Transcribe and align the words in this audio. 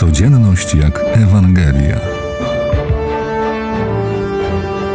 Codzienność 0.00 0.74
jak 0.74 1.00
Ewangelia. 1.12 2.00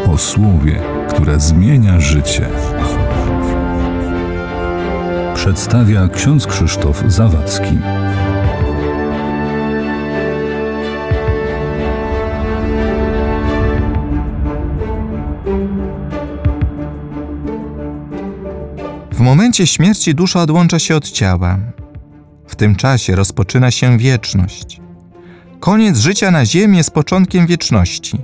O 0.07 0.17
słowie, 0.17 0.81
które 1.09 1.39
zmienia 1.39 1.99
życie. 1.99 2.49
Przedstawia 5.35 6.07
ksiądz 6.07 6.47
Krzysztof 6.47 7.03
Zawadzki. 7.07 7.77
W 19.11 19.19
momencie 19.19 19.67
śmierci 19.67 20.15
dusza 20.15 20.41
odłącza 20.41 20.79
się 20.79 20.95
od 20.95 21.11
ciała. 21.11 21.57
W 22.47 22.55
tym 22.55 22.75
czasie 22.75 23.15
rozpoczyna 23.15 23.71
się 23.71 23.97
wieczność. 23.97 24.84
Koniec 25.65 25.97
życia 25.97 26.31
na 26.31 26.45
ziemi 26.45 26.77
jest 26.77 26.91
początkiem 26.91 27.47
wieczności. 27.47 28.21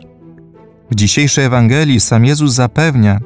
W 0.91 0.95
dzisiejszej 0.95 1.45
Ewangelii 1.45 1.99
sam 1.99 2.25
Jezus 2.25 2.53
zapewnia, 2.53 3.19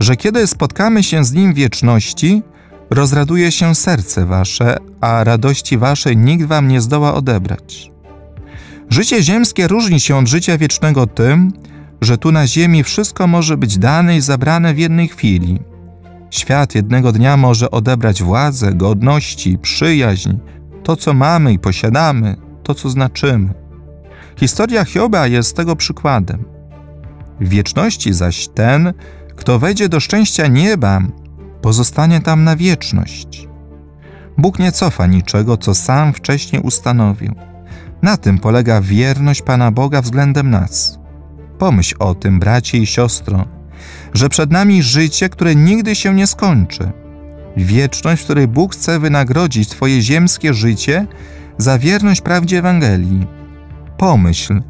że 0.00 0.16
kiedy 0.16 0.46
spotkamy 0.46 1.02
się 1.02 1.24
z 1.24 1.32
Nim 1.32 1.52
w 1.52 1.56
wieczności, 1.56 2.42
rozraduje 2.90 3.52
się 3.52 3.74
serce 3.74 4.26
wasze, 4.26 4.76
a 5.00 5.24
radości 5.24 5.78
waszej 5.78 6.16
nikt 6.16 6.44
wam 6.44 6.68
nie 6.68 6.80
zdoła 6.80 7.14
odebrać. 7.14 7.92
Życie 8.90 9.22
ziemskie 9.22 9.68
różni 9.68 10.00
się 10.00 10.16
od 10.16 10.28
życia 10.28 10.58
wiecznego 10.58 11.06
tym, 11.06 11.52
że 12.00 12.18
tu 12.18 12.32
na 12.32 12.46
ziemi 12.46 12.84
wszystko 12.84 13.26
może 13.26 13.56
być 13.56 13.78
dane 13.78 14.16
i 14.16 14.20
zabrane 14.20 14.74
w 14.74 14.78
jednej 14.78 15.08
chwili– 15.08 15.58
Świat 16.30 16.74
jednego 16.74 17.12
dnia 17.12 17.36
może 17.36 17.70
odebrać 17.70 18.22
władzę, 18.22 18.74
godności, 18.74 19.58
przyjaźń, 19.58 20.30
to 20.82 20.96
co 20.96 21.14
mamy 21.14 21.52
i 21.52 21.58
posiadamy, 21.58 22.47
to 22.68 22.74
co 22.74 22.90
znaczymy. 22.90 23.54
Historia 24.36 24.84
Hioba 24.84 25.26
jest 25.26 25.56
tego 25.56 25.76
przykładem. 25.76 26.44
W 27.40 27.48
wieczności 27.48 28.12
zaś 28.12 28.48
ten, 28.48 28.92
kto 29.36 29.58
wejdzie 29.58 29.88
do 29.88 30.00
szczęścia 30.00 30.46
nieba, 30.46 31.00
pozostanie 31.62 32.20
tam 32.20 32.44
na 32.44 32.56
wieczność. 32.56 33.48
Bóg 34.38 34.58
nie 34.58 34.72
cofa 34.72 35.06
niczego, 35.06 35.56
co 35.56 35.74
sam 35.74 36.12
wcześniej 36.12 36.62
ustanowił. 36.62 37.34
Na 38.02 38.16
tym 38.16 38.38
polega 38.38 38.80
wierność 38.80 39.42
Pana 39.42 39.70
Boga 39.70 40.02
względem 40.02 40.50
nas. 40.50 40.98
Pomyśl 41.58 41.94
o 41.98 42.14
tym, 42.14 42.40
bracie 42.40 42.78
i 42.78 42.86
siostro, 42.86 43.44
że 44.14 44.28
przed 44.28 44.50
nami 44.50 44.82
życie, 44.82 45.28
które 45.28 45.54
nigdy 45.54 45.94
się 45.94 46.14
nie 46.14 46.26
skończy. 46.26 46.92
Wieczność, 47.56 48.22
w 48.22 48.24
której 48.24 48.48
Bóg 48.48 48.74
chce 48.74 48.98
wynagrodzić 48.98 49.68
Twoje 49.68 50.02
ziemskie 50.02 50.54
życie 50.54 51.06
za 51.58 51.78
wierność 51.78 52.20
prawdzie 52.20 52.58
Ewangelii. 52.58 53.26
Pomyśl, 53.98 54.62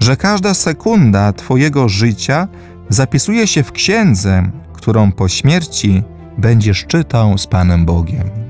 że 0.00 0.16
każda 0.16 0.54
sekunda 0.54 1.32
Twojego 1.32 1.88
życia 1.88 2.48
zapisuje 2.88 3.46
się 3.46 3.62
w 3.62 3.72
księdze, 3.72 4.50
którą 4.72 5.12
po 5.12 5.28
śmierci 5.28 6.02
będziesz 6.38 6.86
czytał 6.86 7.38
z 7.38 7.46
Panem 7.46 7.84
Bogiem. 7.86 8.49